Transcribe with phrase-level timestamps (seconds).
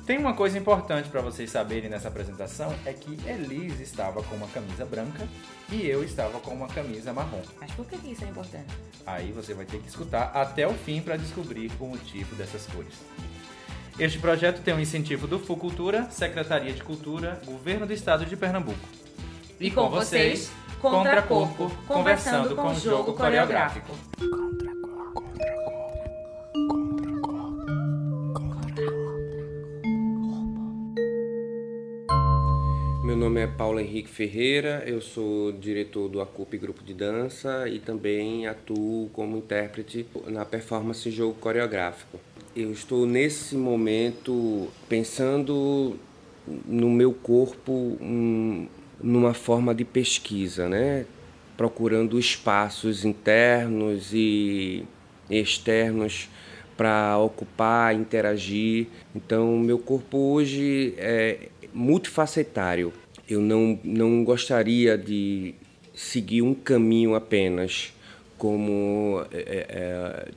[0.05, 4.49] Tem uma coisa importante para vocês saberem nessa apresentação, é que Elis estava com uma
[4.49, 5.27] camisa branca
[5.71, 7.43] e eu estava com uma camisa marrom.
[7.61, 8.75] Mas por que que isso é importante?
[9.07, 12.95] Aí você vai ter que escutar até o fim para descobrir o motivo dessas cores.
[14.01, 18.81] Este projeto tem um incentivo do Fucultura, Secretaria de Cultura, Governo do Estado de Pernambuco.
[19.61, 23.95] E com vocês, Contracorpo, conversando com o jogo coreográfico.
[33.05, 37.79] Meu nome é Paulo Henrique Ferreira, eu sou diretor do ACUP Grupo de Dança e
[37.79, 42.19] também atuo como intérprete na performance Jogo Coreográfico.
[42.55, 45.97] Eu estou nesse momento pensando
[46.67, 48.67] no meu corpo hum,
[49.01, 51.07] numa forma de pesquisa, né?
[51.61, 54.83] procurando espaços internos e
[55.29, 56.27] externos
[56.75, 58.87] para ocupar, interagir.
[59.15, 62.95] Então, meu corpo hoje é multifacetário.
[63.29, 65.55] Eu não, não gostaria de
[65.95, 67.93] seguir um caminho apenas
[68.39, 70.29] como é, é,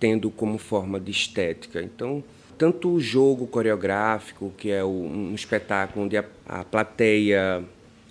[0.00, 1.80] tendo como forma de estética.
[1.80, 2.24] Então,
[2.58, 7.62] tanto o jogo coreográfico, que é um espetáculo onde a, a plateia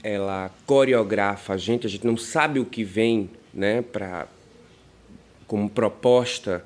[0.02, 4.28] ela coreografa a gente, a gente não sabe o que vem, né, para
[5.46, 6.64] como proposta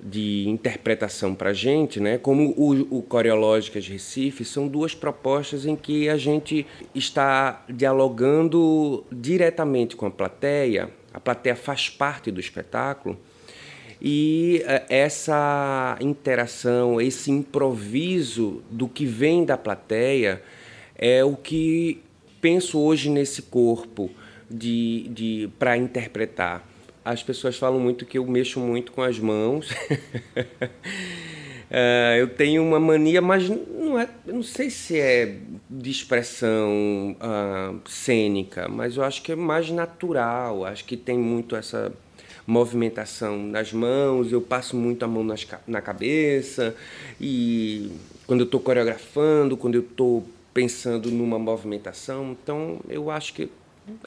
[0.00, 2.18] de interpretação para a gente, né?
[2.18, 9.96] como o, o Coreológicas Recife, são duas propostas em que a gente está dialogando diretamente
[9.96, 13.18] com a plateia, a plateia faz parte do espetáculo,
[14.00, 20.42] e eh, essa interação, esse improviso do que vem da plateia
[20.96, 22.00] é o que
[22.40, 24.10] penso hoje nesse corpo
[24.48, 26.66] de, de para interpretar.
[27.04, 29.68] As pessoas falam muito que eu mexo muito com as mãos.
[31.70, 35.36] Eh, eu tenho uma mania, mas não é, não sei se é
[35.68, 40.64] de expressão ah, cênica, mas eu acho que é mais natural.
[40.64, 41.92] Acho que tem muito essa
[42.48, 44.32] movimentação nas mãos.
[44.32, 46.74] Eu passo muito a mão nas na cabeça
[47.20, 47.92] e
[48.26, 53.50] quando eu estou coreografando, quando eu estou pensando numa movimentação, então eu acho que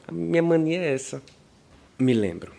[0.08, 1.22] a minha mania é essa.
[1.96, 2.52] Me lembro.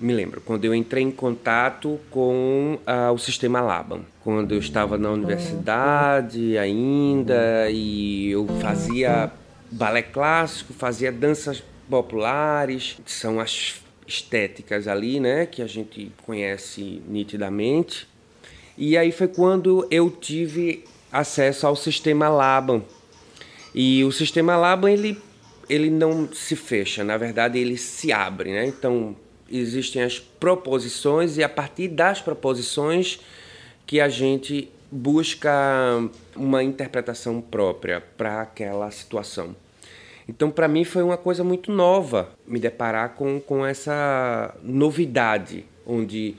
[0.00, 4.98] Me lembro, quando eu entrei em contato com ah, o sistema Laban, quando eu estava
[4.98, 9.32] na universidade ainda e eu fazia
[9.70, 18.06] balé clássico, fazia danças populares, são as estéticas ali, né, que a gente conhece nitidamente.
[18.78, 22.82] E aí foi quando eu tive acesso ao sistema Laban.
[23.74, 25.18] E o sistema Laban ele
[25.68, 28.66] ele não se fecha, na verdade ele se abre, né?
[28.66, 29.16] Então
[29.50, 33.18] existem as proposições e a partir das proposições
[33.84, 35.50] que a gente busca
[36.34, 39.56] uma interpretação própria para aquela situação.
[40.28, 46.34] Então, para mim, foi uma coisa muito nova me deparar com, com essa novidade, onde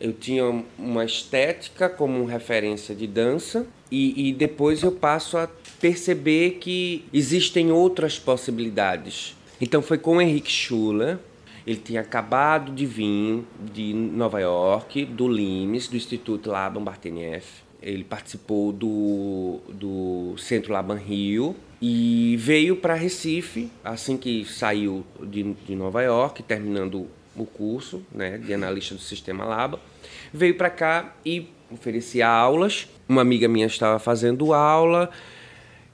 [0.00, 5.48] eu tinha uma estética como referência de dança e, e depois eu passo a
[5.80, 9.36] perceber que existem outras possibilidades.
[9.60, 11.18] Então, foi com o Henrique Schuller,
[11.66, 17.62] ele tinha acabado de vir de Nova York, do LIMES, do Instituto Laban Bartenieff.
[17.80, 25.42] Ele participou do, do Centro Laban Rio, e veio para Recife assim que saiu de,
[25.66, 29.80] de Nova York, terminando o curso né, de analista do sistema Laba.
[30.32, 32.88] Veio para cá e oferecia aulas.
[33.08, 35.10] Uma amiga minha estava fazendo aula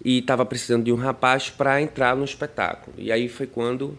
[0.05, 2.95] e estava precisando de um rapaz para entrar no espetáculo.
[2.99, 3.97] E aí foi quando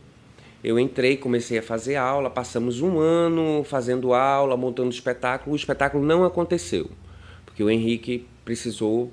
[0.63, 2.29] eu entrei, comecei a fazer aula.
[2.29, 5.53] Passamos um ano fazendo aula, montando espetáculo.
[5.53, 6.91] O espetáculo não aconteceu,
[7.47, 9.11] porque o Henrique precisou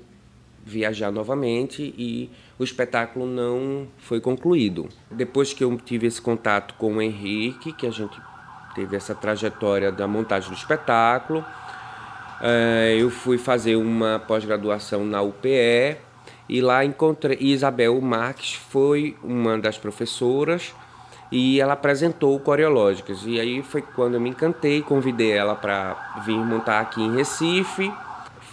[0.63, 4.89] viajar novamente e o espetáculo não foi concluído.
[5.11, 8.19] Depois que eu tive esse contato com o Henrique, que a gente
[8.73, 11.45] teve essa trajetória da montagem do espetáculo,
[12.41, 15.97] eh, eu fui fazer uma pós-graduação na UPE
[16.49, 20.73] e lá encontrei Isabel Marques foi uma das professoras
[21.31, 26.37] e ela apresentou Coreológicas e aí foi quando eu me encantei, convidei ela para vir
[26.37, 27.91] montar aqui em Recife.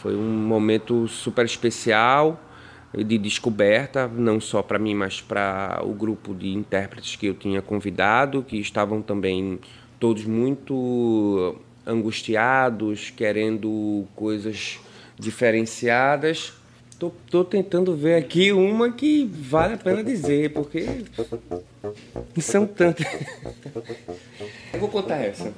[0.02, 2.38] Foi um momento super especial
[3.02, 7.60] de descoberta, não só para mim, mas para o grupo de intérpretes que eu tinha
[7.60, 9.58] convidado, que estavam também
[9.98, 11.56] todos muito
[11.86, 14.78] angustiados, querendo coisas
[15.18, 16.52] diferenciadas.
[16.98, 20.86] Tô, tô tentando ver aqui uma que vale a pena dizer, porque
[22.40, 23.06] são tantas.
[24.72, 25.52] Eu vou contar essa.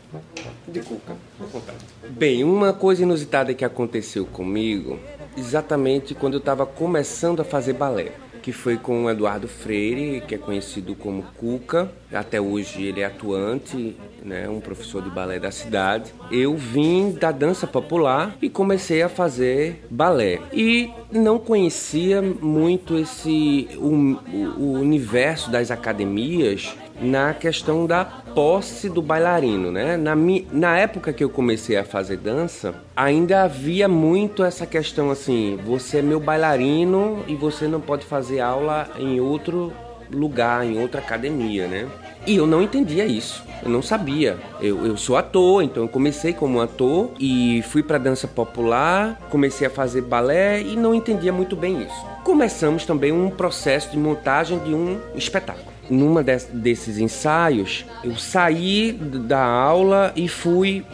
[0.66, 1.16] De cuca.
[1.38, 1.74] Vou contar.
[2.08, 4.98] Bem, uma coisa inusitada que aconteceu comigo
[5.36, 8.12] exatamente quando eu estava começando a fazer balé,
[8.46, 11.90] que foi com o Eduardo Freire, que é conhecido como Cuca.
[12.12, 16.14] Até hoje ele é atuante, né, um professor de balé da cidade.
[16.30, 20.38] Eu vim da dança popular e comecei a fazer balé.
[20.52, 24.16] E não conhecia muito esse o,
[24.56, 29.96] o universo das academias na questão da posse do bailarino, né?
[29.96, 30.14] Na,
[30.52, 35.98] na época que eu comecei a fazer dança, ainda havia muito essa questão assim: você
[35.98, 39.72] é meu bailarino e você não pode fazer aula em outro
[40.10, 41.88] lugar, em outra academia, né?
[42.26, 44.36] E eu não entendia isso, eu não sabia.
[44.60, 49.66] Eu, eu sou ator, então eu comecei como ator e fui para dança popular, comecei
[49.66, 52.06] a fazer balé e não entendia muito bem isso.
[52.24, 59.44] Começamos também um processo de montagem de um espetáculo numa desses ensaios, eu saí da
[59.44, 60.84] aula e fui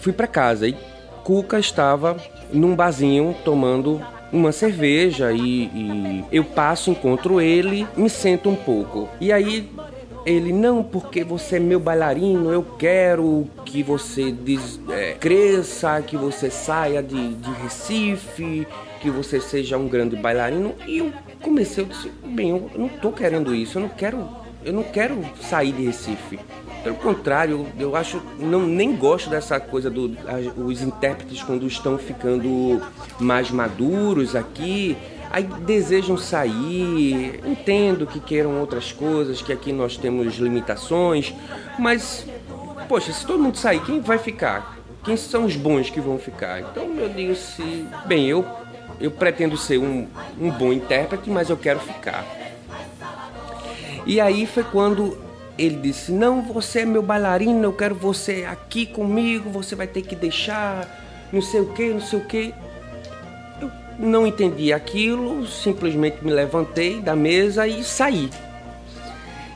[0.00, 0.68] fui para casa.
[0.68, 0.76] E
[1.22, 2.16] Cuca estava
[2.52, 4.00] num barzinho tomando
[4.30, 9.08] uma cerveja e, e, eu passo, encontro ele, me sento um pouco.
[9.20, 9.70] E aí
[10.26, 16.16] ele, não, porque você é meu bailarino, eu quero que você des, é, cresça, que
[16.16, 18.66] você saia de, de Recife,
[19.04, 20.74] que você seja um grande bailarino.
[20.86, 21.12] E eu
[21.42, 24.26] comecei, eu disse, bem, eu não estou querendo isso, eu não quero,
[24.64, 26.40] eu não quero sair de Recife.
[26.82, 30.12] Pelo contrário, eu acho, não nem gosto dessa coisa dos
[30.56, 32.80] os intérpretes quando estão ficando
[33.20, 34.96] mais maduros aqui,
[35.30, 41.34] aí desejam sair, entendo que queiram outras coisas, que aqui nós temos limitações,
[41.78, 42.26] mas
[42.88, 44.78] poxa, se todo mundo sair, quem vai ficar?
[45.04, 46.60] Quem são os bons que vão ficar?
[46.60, 48.63] Então eu digo se, bem, eu
[49.04, 50.06] eu pretendo ser um,
[50.40, 52.24] um bom intérprete, mas eu quero ficar.
[54.06, 55.18] E aí foi quando
[55.58, 60.00] ele disse: Não, você é meu bailarino, eu quero você aqui comigo, você vai ter
[60.00, 60.88] que deixar,
[61.30, 62.54] não sei o que, não sei o que.
[63.60, 68.30] Eu não entendi aquilo, simplesmente me levantei da mesa e saí.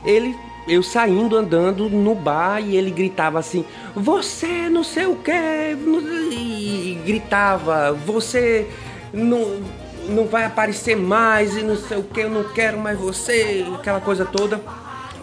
[0.05, 0.35] Ele,
[0.67, 3.65] eu saindo, andando no bar e ele gritava assim:
[3.95, 8.67] Você não sei o que, e gritava: Você
[9.13, 9.61] não,
[10.07, 14.01] não vai aparecer mais e não sei o que, eu não quero mais você, aquela
[14.01, 14.61] coisa toda.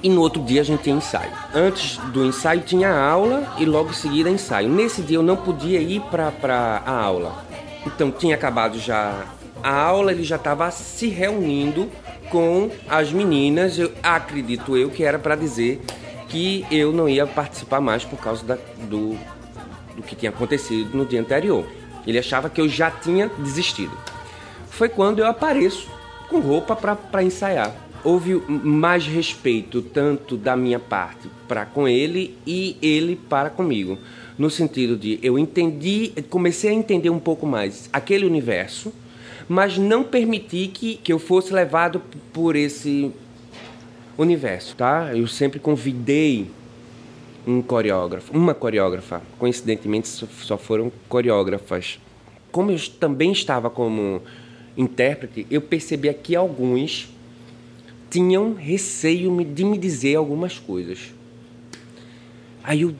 [0.02, 1.32] E no outro dia a gente tinha ensaio.
[1.54, 4.68] Antes do ensaio tinha aula e logo em seguida ensaio.
[4.68, 6.32] Nesse dia eu não podia ir para
[6.84, 7.44] a aula.
[7.86, 9.26] Então tinha acabado já
[9.62, 11.90] a aula, ele já estava se reunindo
[12.30, 13.78] com as meninas.
[13.78, 15.80] Eu acredito eu que era para dizer
[16.28, 19.16] que eu não ia participar mais por causa da, do,
[19.94, 21.64] do que tinha acontecido no dia anterior.
[22.06, 23.96] Ele achava que eu já tinha desistido.
[24.70, 25.88] Foi quando eu apareço
[26.28, 27.74] com roupa para ensaiar.
[28.04, 33.98] Houve mais respeito tanto da minha parte para com ele e ele para comigo,
[34.38, 38.92] no sentido de eu entendi, comecei a entender um pouco mais aquele universo,
[39.48, 42.00] mas não permiti que, que eu fosse levado
[42.32, 43.10] por esse
[44.18, 45.10] universo, tá?
[45.14, 46.50] Eu sempre convidei
[47.46, 49.22] um coreógrafo, uma coreógrafa.
[49.38, 52.00] Coincidentemente, só foram coreógrafas.
[52.50, 54.20] Como eu também estava como
[54.76, 57.08] intérprete, eu percebia que alguns
[58.10, 61.14] tinham receio de me dizer algumas coisas.
[62.62, 62.94] Aí eu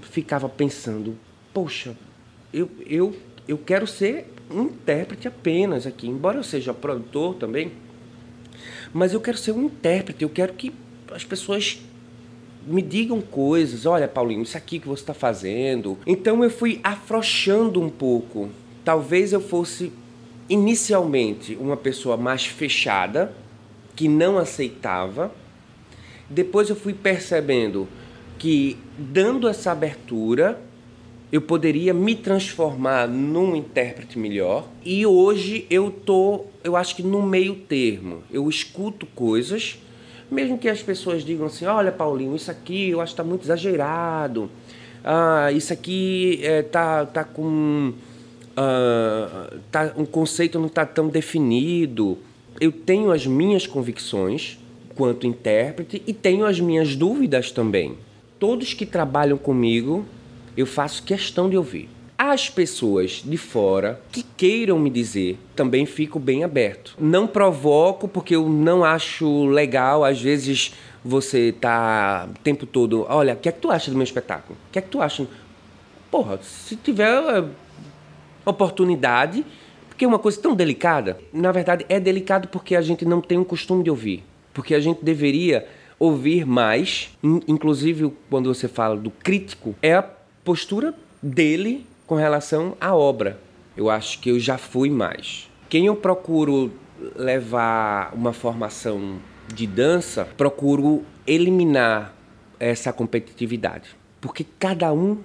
[0.00, 1.18] ficava pensando,
[1.52, 1.96] poxa,
[2.52, 3.14] eu, eu,
[3.46, 7.72] eu quero ser um intérprete apenas aqui, embora eu seja produtor também,
[8.92, 10.72] mas eu quero ser um intérprete, eu quero que
[11.10, 11.80] as pessoas
[12.66, 15.98] me digam coisas, olha Paulinho, isso aqui que você está fazendo.
[16.06, 18.48] Então eu fui afrouxando um pouco.
[18.84, 19.92] Talvez eu fosse
[20.48, 23.34] inicialmente uma pessoa mais fechada,
[23.94, 25.32] que não aceitava.
[26.28, 27.86] Depois eu fui percebendo
[28.38, 30.60] que dando essa abertura
[31.30, 34.68] eu poderia me transformar num intérprete melhor.
[34.84, 38.22] E hoje eu tô, eu acho que no meio termo.
[38.30, 39.78] Eu escuto coisas,
[40.32, 43.44] mesmo que as pessoas digam assim: "Olha, Paulinho, isso aqui eu acho que está muito
[43.44, 44.50] exagerado.
[45.04, 47.92] Ah, isso aqui é, tá tá com
[48.52, 52.18] uh, tá, um conceito não está tão definido.
[52.60, 54.58] Eu tenho as minhas convicções
[54.94, 57.96] quanto intérprete e tenho as minhas dúvidas também.
[58.38, 60.04] Todos que trabalham comigo
[60.56, 61.88] eu faço questão de ouvir.
[62.24, 66.94] As pessoas de fora que queiram me dizer, também fico bem aberto.
[66.96, 70.72] Não provoco porque eu não acho legal, às vezes
[71.04, 74.56] você tá o tempo todo, olha, o que é que tu acha do meu espetáculo?
[74.68, 75.26] O que é que tu acha?
[76.12, 77.44] Porra, se tiver eh,
[78.44, 79.44] oportunidade,
[79.88, 83.38] porque é uma coisa tão delicada, na verdade é delicado porque a gente não tem
[83.38, 84.22] o costume de ouvir,
[84.54, 85.66] porque a gente deveria
[85.98, 87.10] ouvir mais,
[87.48, 90.02] inclusive quando você fala do crítico, é a
[90.44, 93.40] postura dele com relação à obra.
[93.74, 95.50] Eu acho que eu já fui mais.
[95.70, 96.70] Quem eu procuro
[97.16, 102.14] levar uma formação de dança, procuro eliminar
[102.60, 105.20] essa competitividade, porque cada um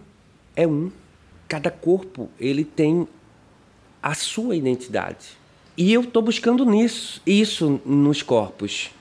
[0.56, 0.89] é um,
[1.46, 3.06] cada corpo ele tem
[4.01, 5.38] a sua identidade.
[5.75, 8.91] E eu estou buscando nisso, isso nos corpos.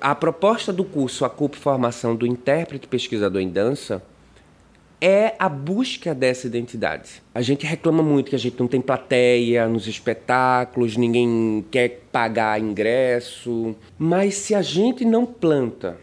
[0.00, 4.02] A proposta do curso A Culpa Formação do Intérprete Pesquisador em Dança
[5.04, 7.20] é a busca dessa identidade.
[7.34, 12.60] A gente reclama muito que a gente não tem plateia nos espetáculos, ninguém quer pagar
[12.60, 15.98] ingresso, mas se a gente não planta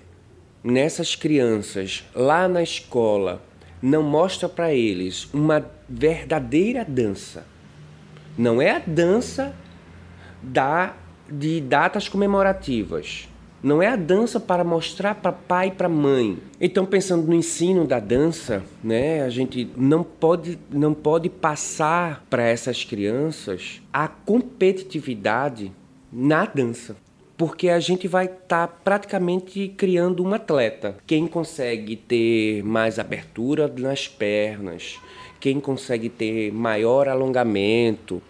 [0.62, 3.42] nessas crianças lá na escola,
[3.82, 7.46] não mostra para eles uma verdadeira dança.
[8.38, 9.56] Não é a dança
[10.44, 10.94] da
[11.32, 13.29] de datas comemorativas
[13.62, 16.38] não é a dança para mostrar para pai e para mãe.
[16.60, 22.44] Então, pensando no ensino da dança, né, a gente não pode, não pode passar para
[22.44, 25.72] essas crianças a competitividade
[26.12, 26.96] na dança.
[27.38, 30.98] Porque a gente vai estar tá praticamente criando um atleta.
[31.08, 35.00] Quem consegue ter mais abertura nas pernas,
[35.40, 38.22] quem consegue ter maior alongamento,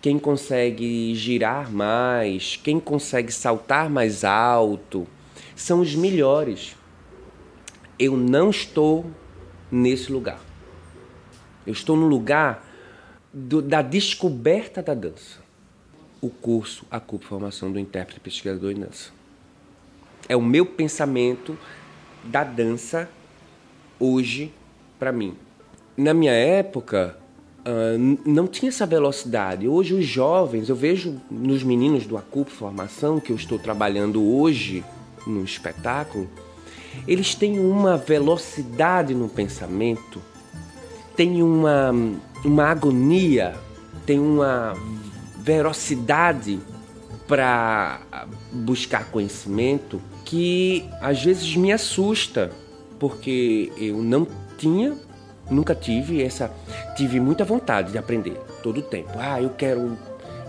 [0.00, 5.06] quem consegue girar mais, quem consegue saltar mais alto,
[5.56, 6.76] são os melhores.
[7.98, 9.10] Eu não estou
[9.70, 10.40] nesse lugar.
[11.66, 12.64] Eu estou no lugar
[13.32, 15.40] do, da descoberta da dança.
[16.20, 19.10] O curso A Culpa Formação do Intérprete Pesquisador em Dança.
[20.28, 21.58] É o meu pensamento
[22.24, 23.08] da dança
[23.98, 24.52] hoje
[24.98, 25.36] para mim.
[25.96, 27.17] Na minha época,
[27.68, 29.68] Uh, não tinha essa velocidade.
[29.68, 34.82] Hoje os jovens, eu vejo nos meninos do Acup Formação, que eu estou trabalhando hoje
[35.26, 36.26] no espetáculo,
[37.06, 40.22] eles têm uma velocidade no pensamento,
[41.14, 41.92] têm uma,
[42.42, 43.54] uma agonia,
[44.06, 44.74] têm uma
[45.36, 46.58] velocidade
[47.26, 48.00] para
[48.50, 52.50] buscar conhecimento que às vezes me assusta,
[52.98, 54.96] porque eu não tinha
[55.50, 56.50] Nunca tive essa.
[56.96, 59.10] Tive muita vontade de aprender todo o tempo.
[59.16, 59.96] Ah, eu quero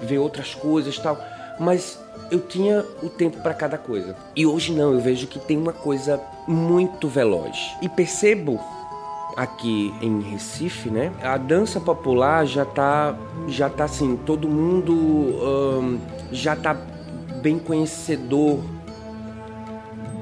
[0.01, 1.17] ver outras coisas tal.
[1.59, 1.99] Mas
[2.31, 4.15] eu tinha o tempo para cada coisa.
[4.35, 7.75] E hoje não, eu vejo que tem uma coisa muito veloz.
[7.81, 8.59] E percebo
[9.35, 11.11] aqui em Recife, né?
[11.21, 13.15] A dança popular já tá,
[13.47, 15.99] já tá assim, todo mundo hum,
[16.31, 16.75] já tá
[17.41, 18.59] bem conhecedor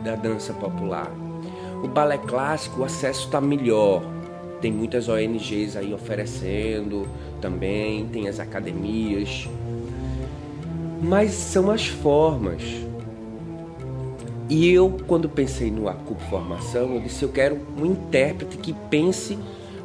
[0.04, 1.12] da dança popular.
[1.84, 4.02] O balé clássico, o acesso está melhor
[4.62, 7.08] tem muitas ONGs aí oferecendo
[7.42, 9.48] também, tem as academias.
[11.02, 12.62] Mas são as formas.
[14.50, 19.38] E eu, quando pensei no Acup Formação, eu disse: eu quero um intérprete que pense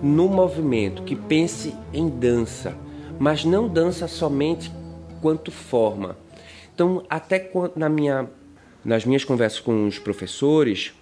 [0.03, 2.75] no movimento, que pense em dança,
[3.19, 4.73] mas não dança somente
[5.21, 6.17] quanto forma.
[6.75, 8.29] Então, até na minha
[8.85, 10.93] nas minhas conversas com os professores,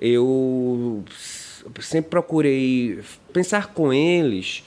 [0.00, 1.02] eu
[1.80, 3.00] sempre procurei
[3.32, 4.64] pensar com eles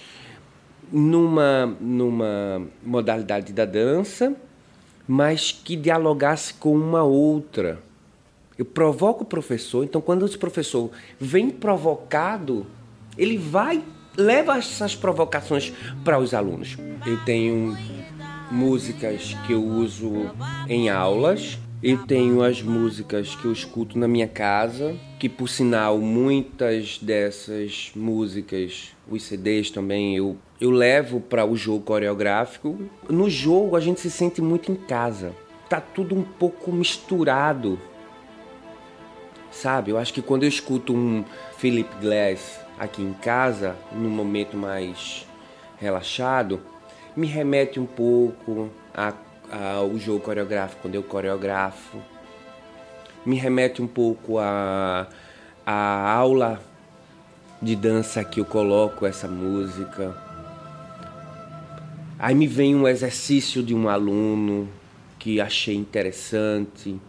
[0.92, 4.36] numa, numa modalidade da dança,
[5.08, 7.80] mas que dialogasse com uma outra.
[8.58, 12.66] Eu provoco o professor, então quando esse professor vem provocado,
[13.18, 13.84] ele vai
[14.16, 15.74] leva essas provocações
[16.04, 16.78] para os alunos.
[17.06, 17.76] Eu tenho
[18.52, 20.30] músicas que eu uso
[20.68, 26.00] em aulas, eu tenho as músicas que eu escuto na minha casa, que por sinal
[26.00, 32.78] muitas dessas músicas, os CDs também, eu, eu levo para o jogo coreográfico.
[33.08, 35.34] No jogo a gente se sente muito em casa.
[35.70, 37.80] Tá tudo um pouco misturado.
[39.50, 39.92] Sabe?
[39.92, 41.24] Eu acho que quando eu escuto um
[41.58, 45.26] Philip Glass aqui em casa, num momento mais
[45.78, 46.60] relaxado,
[47.16, 49.14] me remete um pouco a
[49.90, 51.98] o jogo coreográfico, quando eu coreografo.
[53.26, 55.08] Me remete um pouco a,
[55.66, 56.62] a aula
[57.62, 60.16] de dança que eu coloco essa música.
[62.20, 64.68] Aí me vem um exercício de um aluno
[65.18, 67.00] que achei interessante.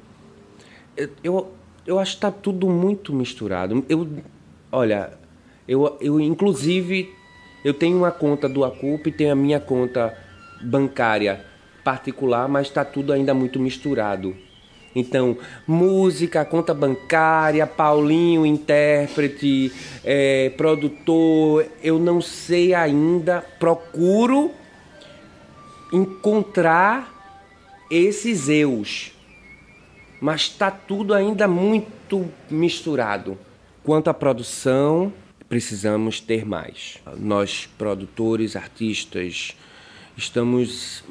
[0.96, 1.52] Eu, eu,
[1.86, 3.84] eu acho que está tudo muito misturado.
[3.88, 4.08] Eu,
[4.70, 5.12] olha,
[5.66, 7.12] eu, eu inclusive
[7.64, 10.16] eu tenho uma conta do Acup e tenho a minha conta
[10.62, 11.44] bancária
[11.82, 14.36] particular, mas está tudo ainda muito misturado.
[14.94, 15.36] Então,
[15.66, 19.72] música, conta bancária, Paulinho, intérprete,
[20.04, 24.52] é, produtor, eu não sei ainda, procuro
[25.92, 27.12] encontrar
[27.90, 29.12] esses eus,
[30.20, 33.36] mas está tudo ainda muito misturado.
[33.82, 35.12] Quanto à produção,
[35.48, 36.98] precisamos ter mais.
[37.18, 39.56] Nós, produtores, artistas,
[40.16, 41.04] estamos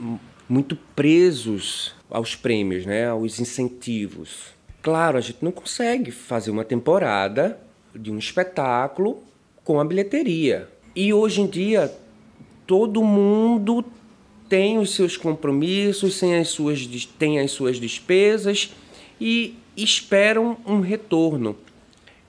[0.49, 4.53] muito presos aos prêmios, né, aos incentivos.
[4.83, 7.59] Claro, a gente não consegue fazer uma temporada
[7.95, 9.23] de um espetáculo
[9.63, 10.69] com a bilheteria.
[10.95, 11.91] E hoje em dia
[12.67, 13.83] todo mundo
[14.47, 16.85] tem os seus compromissos, tem as suas,
[17.17, 18.71] tem as suas despesas
[19.19, 21.57] e esperam um retorno.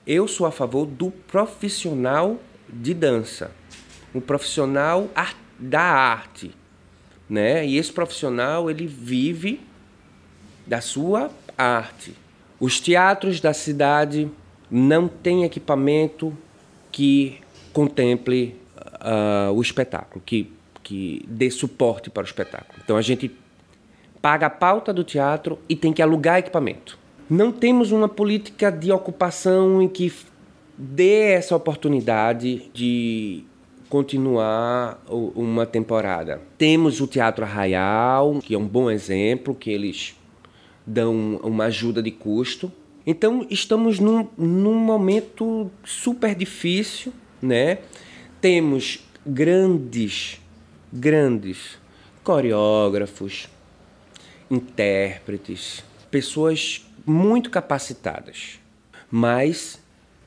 [0.07, 3.51] Eu sou a favor do profissional de dança,
[4.15, 5.09] um profissional
[5.59, 6.51] da arte,
[7.29, 7.65] né?
[7.65, 9.59] E esse profissional ele vive
[10.65, 12.13] da sua arte.
[12.59, 14.29] Os teatros da cidade
[14.69, 16.35] não têm equipamento
[16.91, 17.39] que
[17.73, 20.51] contemple uh, o espetáculo, que,
[20.81, 22.79] que dê suporte para o espetáculo.
[22.83, 23.31] Então a gente
[24.21, 26.97] paga a pauta do teatro e tem que alugar equipamento.
[27.29, 30.13] Não temos uma política de ocupação em que
[30.77, 33.43] dê essa oportunidade de
[33.89, 36.41] continuar uma temporada.
[36.57, 40.15] Temos o Teatro Arraial, que é um bom exemplo, que eles
[40.85, 42.71] dão uma ajuda de custo.
[43.05, 47.79] Então estamos num, num momento super difícil, né?
[48.41, 50.39] Temos grandes,
[50.91, 51.77] grandes
[52.23, 53.47] coreógrafos,
[54.49, 58.59] intérpretes, pessoas muito capacitadas,
[59.11, 59.79] mas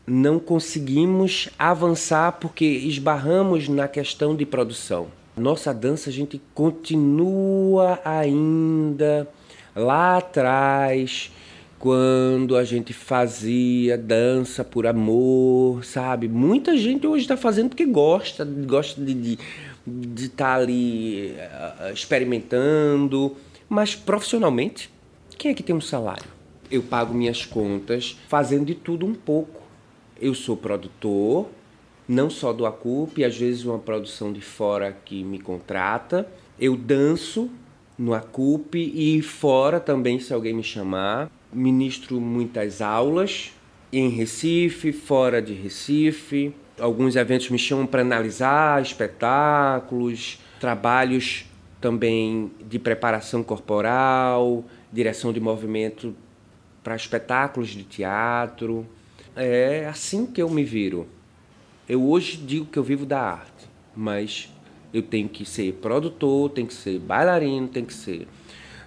[0.06, 5.08] não conseguimos avançar porque esbarramos na questão de produção.
[5.36, 9.28] Nossa dança a gente continua ainda
[9.78, 11.30] lá atrás,
[11.78, 16.28] quando a gente fazia dança por amor, sabe?
[16.28, 19.44] Muita gente hoje está fazendo porque gosta, gosta de estar
[19.86, 23.36] de, de tá ali uh, experimentando,
[23.68, 24.90] mas profissionalmente,
[25.38, 26.26] quem é que tem um salário?
[26.70, 29.58] Eu pago minhas contas fazendo de tudo um pouco
[30.20, 31.46] eu sou produtor,
[32.06, 36.28] não só do Acup, às vezes uma produção de fora que me contrata.
[36.58, 37.50] Eu danço
[37.98, 41.30] no Acup e fora também, se alguém me chamar.
[41.52, 43.52] Ministro muitas aulas
[43.92, 46.54] em Recife, fora de Recife.
[46.78, 51.46] Alguns eventos me chamam para analisar espetáculos, trabalhos
[51.80, 56.14] também de preparação corporal, direção de movimento
[56.82, 58.86] para espetáculos de teatro
[59.38, 61.06] é assim que eu me viro.
[61.88, 64.52] Eu hoje digo que eu vivo da arte, mas
[64.92, 68.26] eu tenho que ser produtor, tenho que ser bailarino, tenho que ser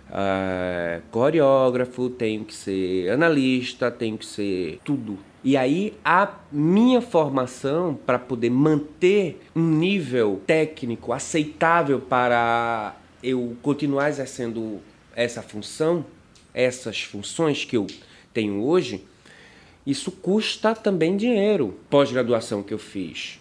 [0.10, 5.18] uh, coreógrafo, tenho que ser analista, tenho que ser tudo.
[5.44, 14.10] E aí a minha formação para poder manter um nível técnico aceitável para eu continuar
[14.10, 14.80] exercendo
[15.16, 16.06] essa função,
[16.54, 17.88] essas funções que eu
[18.34, 19.04] tenho hoje,
[19.86, 21.80] isso custa também dinheiro.
[21.90, 23.41] Pós-graduação que eu fiz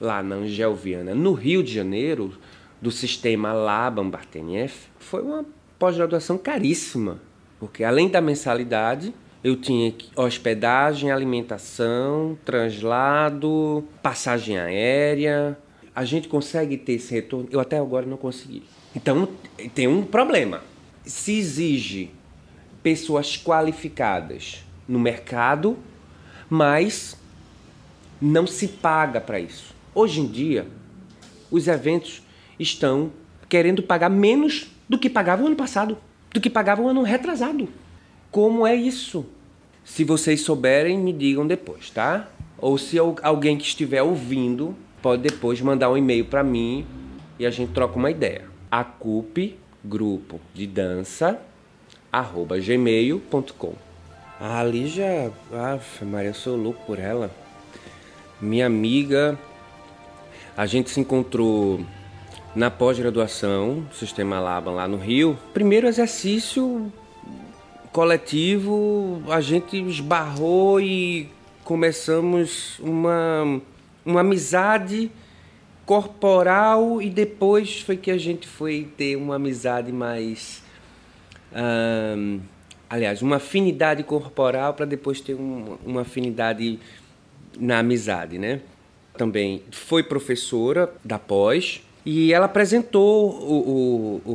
[0.00, 2.32] lá na Angel Viana, no Rio de Janeiro,
[2.80, 5.44] do sistema Laban Bartenieff, foi uma
[5.78, 7.20] pós-graduação caríssima.
[7.58, 15.58] Porque além da mensalidade, eu tinha hospedagem, alimentação, translado, passagem aérea.
[15.94, 17.48] A gente consegue ter esse retorno?
[17.50, 18.62] Eu até agora não consegui.
[18.94, 19.28] Então
[19.74, 20.62] tem um problema.
[21.04, 22.10] Se exige
[22.82, 25.76] pessoas qualificadas no mercado,
[26.48, 27.16] mas
[28.20, 29.77] não se paga para isso.
[29.98, 30.64] Hoje em dia,
[31.50, 32.22] os eventos
[32.56, 33.10] estão
[33.48, 35.98] querendo pagar menos do que pagavam ano passado,
[36.32, 37.68] do que pagavam ano retrasado.
[38.30, 39.26] Como é isso?
[39.82, 42.28] Se vocês souberem, me digam depois, tá?
[42.58, 46.86] Ou se alguém que estiver ouvindo pode depois mandar um e-mail para mim
[47.36, 48.44] e a gente troca uma ideia.
[48.70, 51.42] Acupe grupo de dança
[52.12, 53.74] arroba gmail.com
[54.38, 57.32] A Lígia, ah, Maria, eu sou louco por ela.
[58.40, 59.36] Minha amiga,
[60.58, 61.78] a gente se encontrou
[62.52, 65.38] na pós-graduação, Sistema Laban, lá no Rio.
[65.54, 66.92] Primeiro exercício
[67.92, 71.28] coletivo, a gente esbarrou e
[71.62, 73.60] começamos uma,
[74.04, 75.12] uma amizade
[75.86, 80.64] corporal e depois foi que a gente foi ter uma amizade mais.
[82.90, 86.80] aliás, uma afinidade corporal para depois ter um, uma afinidade
[87.56, 88.60] na amizade, né?
[89.18, 94.32] Também foi professora da pós, e ela apresentou o, o,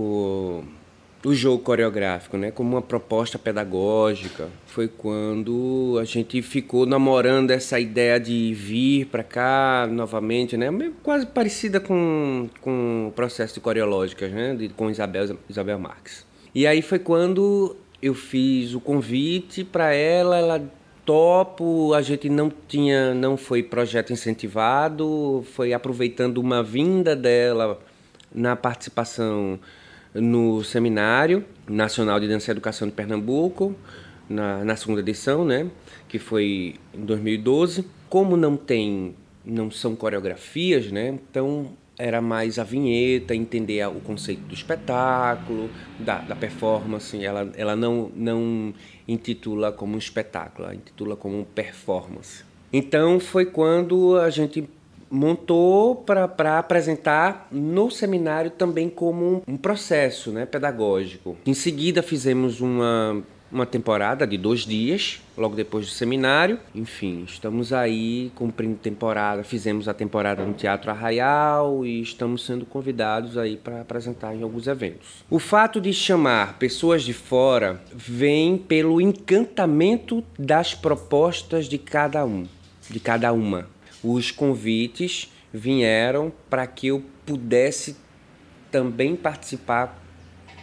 [1.24, 4.50] o, o jogo coreográfico né, como uma proposta pedagógica.
[4.67, 10.67] Foi quando a gente ficou namorando essa ideia de vir para cá novamente, né,
[11.02, 16.26] quase parecida com, com o processo de coreológicas, né, de, com Isabel, Isabel Marques.
[16.54, 20.62] E aí foi quando eu fiz o convite para ela, ela
[21.06, 27.80] topo, a gente não tinha, não foi projeto incentivado, foi aproveitando uma vinda dela
[28.34, 29.60] na participação
[30.13, 33.76] no Seminário Nacional de Dança e Educação de Pernambuco,
[34.30, 35.68] na, na segunda edição, né,
[36.08, 37.86] que foi em 2012.
[38.10, 44.42] Como não tem, não são coreografias, né, então era mais a vinheta, entender o conceito
[44.42, 47.24] do espetáculo, da, da performance.
[47.24, 48.74] Ela, ela não, não
[49.08, 52.44] intitula como um espetáculo, intitula como um performance.
[52.72, 54.68] Então foi quando a gente
[55.10, 61.38] montou para apresentar no seminário também como um, um processo né, pedagógico.
[61.46, 66.60] Em seguida fizemos uma uma temporada de dois dias, logo depois do seminário.
[66.74, 69.44] Enfim, estamos aí cumprindo temporada.
[69.44, 74.66] Fizemos a temporada no Teatro Arraial e estamos sendo convidados aí para apresentar em alguns
[74.66, 75.24] eventos.
[75.30, 82.48] O fato de chamar pessoas de fora vem pelo encantamento das propostas de cada um,
[82.89, 83.68] de cada uma.
[84.04, 87.96] Os convites vieram para que eu pudesse
[88.72, 90.02] também participar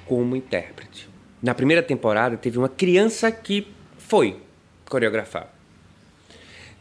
[0.04, 1.08] como intérprete.
[1.42, 4.36] Na primeira temporada teve uma criança que foi
[4.88, 5.48] coreografar.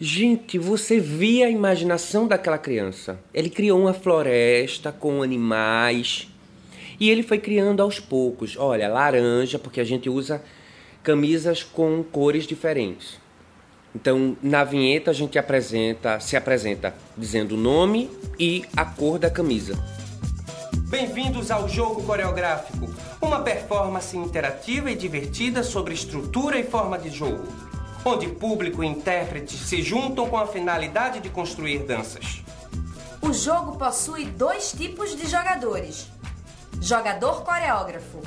[0.02, 3.20] Gente, você via a imaginação daquela criança.
[3.34, 6.28] Ele criou uma floresta com animais
[7.00, 8.58] e ele foi criando aos poucos.
[8.58, 10.42] Olha, laranja, porque a gente usa
[11.04, 13.18] camisas com cores diferentes.
[13.96, 19.30] Então, na vinheta a gente apresenta, se apresenta dizendo o nome e a cor da
[19.30, 19.74] camisa.
[20.90, 22.90] Bem-vindos ao Jogo Coreográfico,
[23.22, 27.48] uma performance interativa e divertida sobre estrutura e forma de jogo,
[28.06, 32.42] onde público e intérpretes se juntam com a finalidade de construir danças.
[33.22, 36.08] O jogo possui dois tipos de jogadores:
[36.82, 38.20] jogador coreógrafo.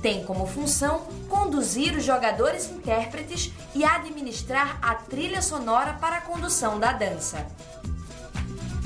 [0.00, 6.78] Tem como função conduzir os jogadores intérpretes e administrar a trilha sonora para a condução
[6.78, 7.46] da dança.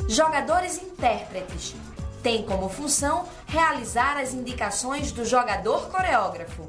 [0.09, 1.77] Jogadores intérpretes
[2.25, 6.67] tem como função realizar as indicações do jogador coreógrafo.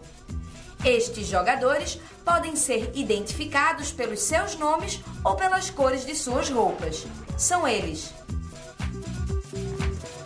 [0.84, 7.08] Estes jogadores podem ser identificados pelos seus nomes ou pelas cores de suas roupas.
[7.38, 8.13] São eles.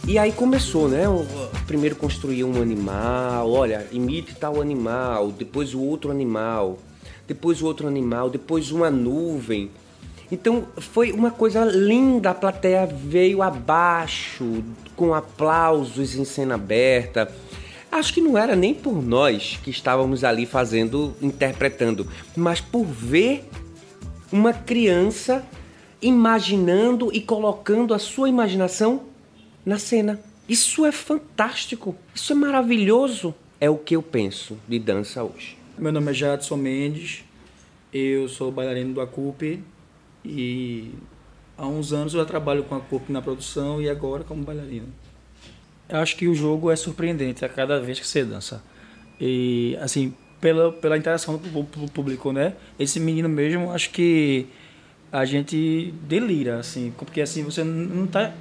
[0.07, 1.03] E aí começou, né?
[1.67, 6.79] Primeiro construir um animal, olha, imite tal animal, depois o outro animal,
[7.27, 9.69] depois o outro animal, depois uma nuvem.
[10.31, 14.63] Então foi uma coisa linda, a plateia veio abaixo,
[14.95, 17.33] com aplausos em cena aberta.
[17.91, 23.49] Acho que não era nem por nós que estávamos ali fazendo, interpretando, mas por ver
[24.31, 25.43] uma criança
[25.99, 29.01] imaginando e colocando a sua imaginação
[29.65, 30.19] na cena.
[30.47, 33.33] Isso é fantástico, isso é maravilhoso.
[33.59, 35.57] É o que eu penso de dança hoje.
[35.77, 37.23] Meu nome é Jadson Mendes,
[37.91, 39.63] eu sou bailarino do Acupe
[40.23, 40.91] e
[41.57, 44.87] há uns anos eu já trabalho com a CUP na produção e agora como bailarino.
[45.87, 48.63] Eu acho que o jogo é surpreendente a cada vez que você dança.
[49.19, 52.53] E, assim, pela, pela interação do público, né?
[52.77, 54.47] Esse menino mesmo, acho que
[55.11, 58.31] a gente delira, assim, porque assim você não está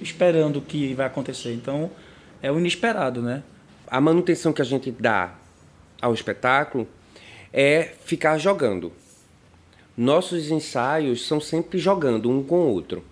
[0.00, 1.52] esperando o que vai acontecer.
[1.54, 1.90] Então,
[2.42, 3.42] é o inesperado, né?
[3.86, 5.34] A manutenção que a gente dá
[6.02, 6.86] ao espetáculo
[7.52, 8.92] é ficar jogando.
[9.96, 13.02] Nossos ensaios são sempre jogando um com o outro.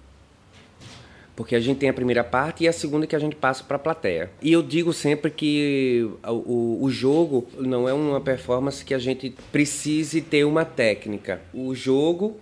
[1.35, 3.77] Porque a gente tem a primeira parte e a segunda que a gente passa para
[3.77, 4.31] a plateia.
[4.43, 9.35] E eu digo sempre que o, o jogo não é uma performance que a gente
[9.51, 11.41] precise ter uma técnica.
[11.53, 12.37] O jogo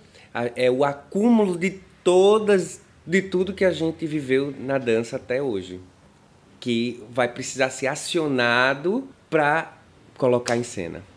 [0.56, 5.80] é o acúmulo de todas, de tudo que a gente viveu na dança até hoje.
[6.58, 9.78] Que vai precisar ser acionado para
[10.18, 11.11] colocar em cena.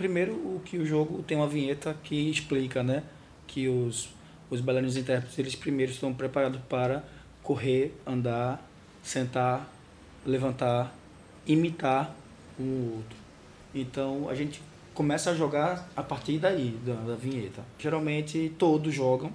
[0.00, 3.02] Primeiro, o que o jogo tem uma vinheta que explica, né?
[3.46, 4.08] Que os,
[4.48, 7.04] os bailarinos intérpretes, eles primeiro estão preparados para
[7.42, 8.66] correr, andar,
[9.02, 9.70] sentar,
[10.24, 10.96] levantar,
[11.46, 12.16] imitar
[12.58, 13.18] um outro.
[13.74, 14.62] Então a gente
[14.94, 17.62] começa a jogar a partir daí, da, da, vinheta.
[17.78, 19.30] Geralmente todos jogam,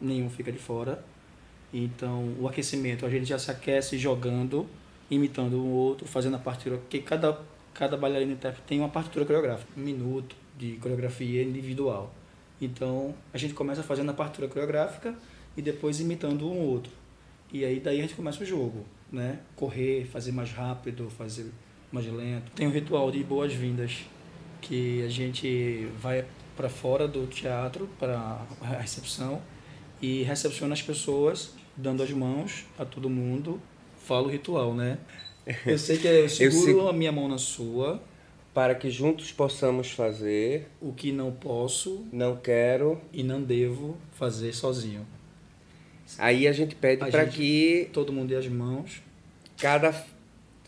[0.00, 1.04] nenhum fica de fora.
[1.74, 4.66] Então o aquecimento, a gente já se aquece jogando,
[5.10, 7.38] imitando um outro, fazendo a partitura, porque cada,
[7.76, 12.12] cada bailarino intérprete tem uma partitura coreográfica, um minuto de coreografia individual.
[12.60, 15.14] Então a gente começa fazendo a partitura coreográfica
[15.56, 16.90] e depois imitando um outro.
[17.52, 19.40] E aí daí a gente começa o jogo, né?
[19.54, 21.50] Correr, fazer mais rápido, fazer
[21.92, 22.50] mais lento.
[22.52, 24.04] Tem um ritual de boas-vindas
[24.60, 26.24] que a gente vai
[26.56, 29.42] para fora do teatro para a recepção
[30.00, 33.60] e recepciona as pessoas dando as mãos a todo mundo.
[33.98, 34.98] Fala o ritual, né?
[35.64, 38.02] Eu sei que eu seguro eu a minha mão na sua
[38.52, 44.52] para que juntos possamos fazer o que não posso, não quero e não devo fazer
[44.54, 45.06] sozinho.
[46.18, 49.02] Aí a gente pede para que todo mundo dê as mãos.
[49.58, 49.92] Cada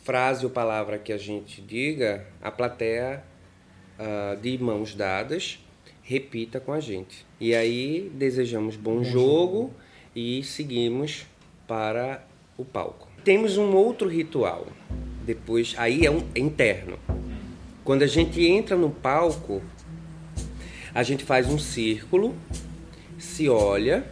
[0.04, 3.24] frase ou palavra que a gente diga, a plateia
[3.98, 5.58] uh, de mãos dadas
[6.02, 7.26] repita com a gente.
[7.40, 9.74] E aí desejamos bom, bom jogo, jogo
[10.14, 11.26] e seguimos
[11.66, 12.22] para
[12.56, 13.07] o palco.
[13.24, 14.66] Temos um outro ritual.
[15.24, 16.98] Depois, aí é um é interno.
[17.84, 19.62] Quando a gente entra no palco,
[20.94, 22.34] a gente faz um círculo,
[23.18, 24.04] se olha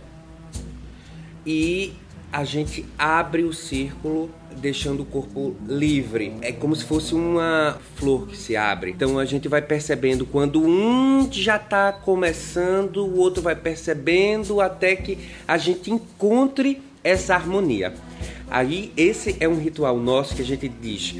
[1.45, 1.93] e
[2.33, 6.35] a gente abre o círculo deixando o corpo livre.
[6.41, 8.91] É como se fosse uma flor que se abre.
[8.91, 14.97] Então a gente vai percebendo quando um já está começando, o outro vai percebendo até
[14.97, 17.95] que a gente encontre essa harmonia.
[18.51, 21.15] Aí esse é um ritual nosso que a gente diz.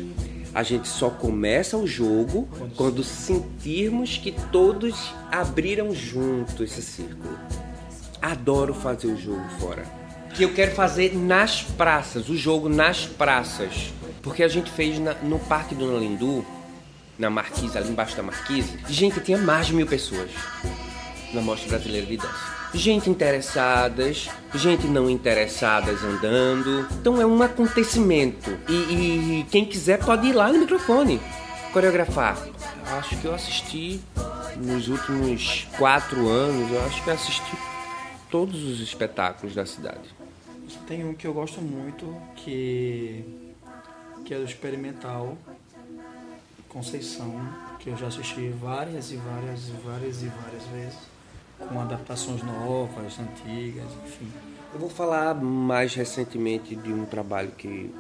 [0.55, 7.39] A gente só começa o jogo quando sentirmos que todos abriram junto esse círculo.
[8.21, 9.85] Adoro fazer o jogo fora
[10.37, 13.91] que eu quero fazer nas praças, o jogo nas praças.
[14.23, 16.45] Porque a gente fez na, no Parque Dona Lindu,
[17.19, 18.79] na Marquise, ali embaixo da Marquise.
[18.87, 20.31] Gente, tinha mais de mil pessoas
[21.33, 22.66] na Mostra Brasileira de Dança.
[22.77, 26.87] Gente interessadas, gente não interessadas andando.
[27.01, 28.57] Então é um acontecimento.
[28.69, 31.19] E, e quem quiser pode ir lá no microfone
[31.73, 32.39] coreografar.
[32.99, 34.01] Acho que eu assisti
[34.57, 37.57] nos últimos quatro anos, eu acho que eu assisti
[38.31, 40.15] todos os espetáculos da cidade.
[40.87, 43.25] Tem um que eu gosto muito, que,
[44.25, 45.37] que é do Experimental
[46.69, 47.41] Conceição,
[47.79, 50.99] que eu já assisti várias e várias e várias e várias vezes,
[51.59, 54.29] com adaptações novas, antigas, enfim.
[54.73, 57.91] Eu vou falar mais recentemente de um trabalho que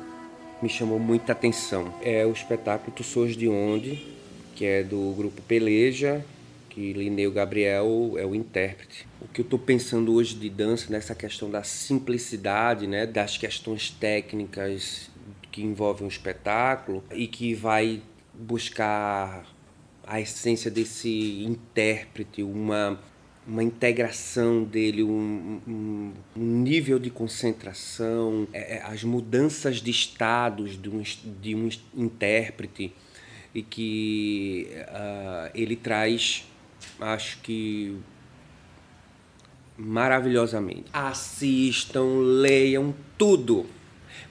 [0.60, 1.94] me chamou muita atenção.
[2.02, 4.06] É o espetáculo Tu Sous de Onde,
[4.54, 6.24] que é do grupo Peleja,
[6.70, 9.06] que Lineu Gabriel é o intérprete.
[9.20, 13.90] O que eu estou pensando hoje de dança nessa questão da simplicidade, né, das questões
[13.90, 15.10] técnicas
[15.50, 18.02] que envolvem o espetáculo e que vai
[18.34, 19.46] buscar
[20.06, 23.00] a essência desse intérprete, uma
[23.46, 30.80] uma integração dele, um, um, um nível de concentração, é, é as mudanças de estados
[30.80, 31.02] de um,
[31.40, 32.92] de um intérprete
[33.54, 36.44] e que uh, ele traz
[37.00, 37.96] acho que
[39.76, 40.84] maravilhosamente.
[40.92, 42.04] Assistam,
[42.40, 43.66] leiam tudo.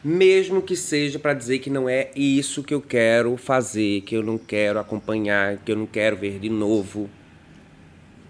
[0.03, 4.23] Mesmo que seja para dizer que não é isso que eu quero fazer, que eu
[4.23, 7.09] não quero acompanhar, que eu não quero ver de novo.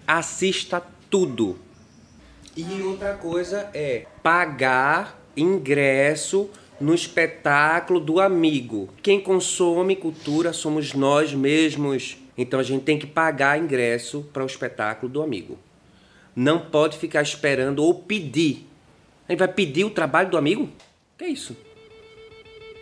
[0.08, 1.58] Assista tudo.
[2.56, 8.90] E outra coisa é pagar ingresso no espetáculo do amigo.
[9.02, 12.18] Quem consome cultura somos nós mesmos.
[12.38, 15.58] Então a gente tem que pagar ingresso para o espetáculo do amigo.
[16.36, 18.68] Não pode ficar esperando ou pedir.
[19.28, 20.70] A gente vai pedir o trabalho do amigo?
[21.18, 21.56] Que é isso?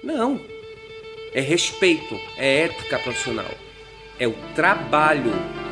[0.03, 0.39] Não.
[1.33, 3.49] É respeito, é ética profissional.
[4.19, 5.62] é o trabalho.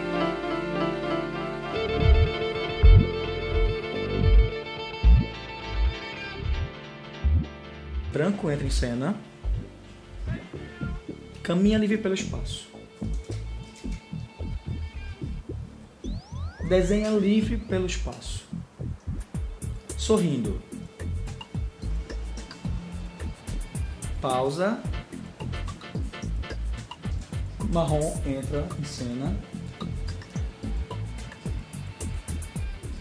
[8.22, 9.16] Branco entra em cena,
[11.42, 12.70] caminha livre pelo espaço.
[16.70, 18.48] Desenha livre pelo espaço.
[19.98, 20.62] Sorrindo.
[24.22, 24.80] Pausa.
[27.74, 29.36] Marrom entra em cena.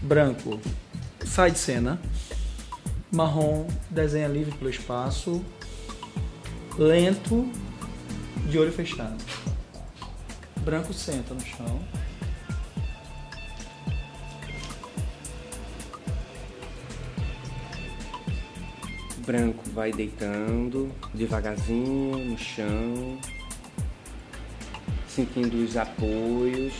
[0.01, 0.59] Branco
[1.23, 2.01] sai de cena.
[3.11, 5.43] Marrom desenha livre pelo espaço.
[6.77, 7.51] Lento,
[8.49, 9.21] de olho fechado.
[10.61, 11.81] Branco senta no chão.
[19.25, 23.17] Branco vai deitando devagarzinho no chão,
[25.07, 26.73] sentindo os apoios,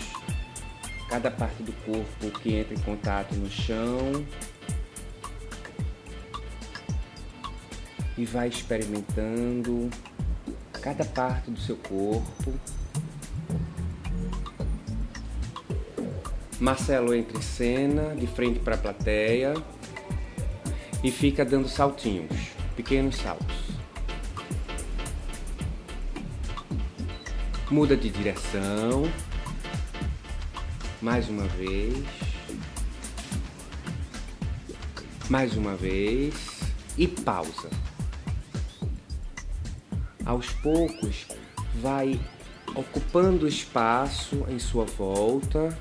[1.10, 4.26] cada parte do corpo que entra em contato no chão.
[8.22, 9.90] E vai experimentando
[10.74, 12.54] cada parte do seu corpo.
[16.60, 19.56] Marcelo entra em cena, de frente para a plateia
[21.04, 23.58] e fica dando saltinhos, pequenos saltos.
[27.72, 29.12] Muda de direção.
[31.02, 32.06] Mais uma vez.
[35.28, 36.36] Mais uma vez.
[36.96, 37.91] E pausa.
[40.32, 41.28] Aos poucos,
[41.82, 42.18] vai
[42.74, 45.78] ocupando espaço em sua volta,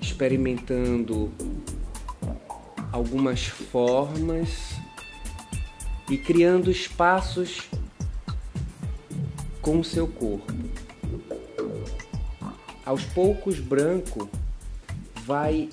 [0.00, 1.32] experimentando
[2.92, 4.76] algumas formas
[6.08, 7.68] e criando espaços
[9.60, 10.54] com o seu corpo.
[12.86, 14.30] Aos poucos, branco
[15.26, 15.68] vai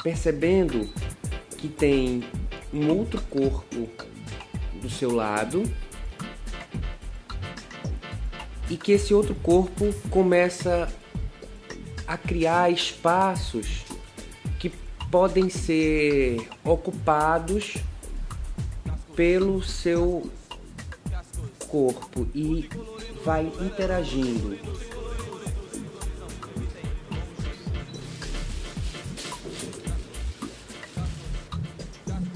[0.00, 0.88] percebendo
[1.58, 2.22] que tem
[2.72, 3.88] um outro corpo
[4.80, 5.64] do seu lado
[8.70, 10.88] e que esse outro corpo começa
[12.06, 13.84] a criar espaços
[14.60, 14.70] que
[15.10, 17.76] podem ser ocupados
[19.16, 20.30] pelo seu
[21.66, 22.68] corpo e
[23.24, 24.56] vai interagindo.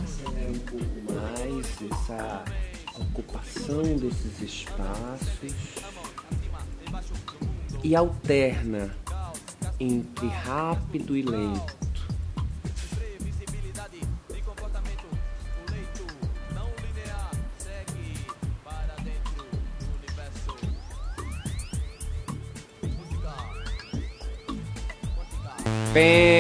[0.03, 2.45] Acelera um pouco mais essa
[2.97, 5.84] ocupação desses espaços
[7.85, 8.91] e alterna
[9.79, 11.85] entre rápido e lento.
[25.93, 26.34] Pen,